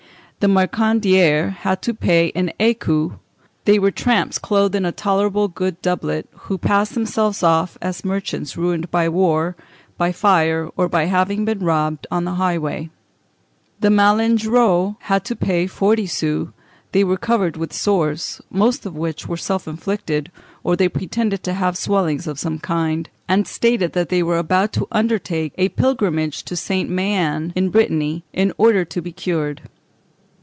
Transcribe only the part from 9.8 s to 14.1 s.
by fire, or by having been robbed on the highway. The